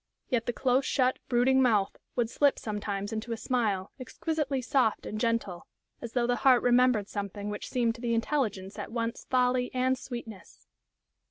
[0.29, 5.19] Yet the close shut, brooding mouth would slip sometimes into a smile exquisitely soft and
[5.19, 5.67] gentle,
[6.01, 9.99] as though the heart remembered something which seemed to the intelligence at once folly and
[9.99, 10.65] sweetness.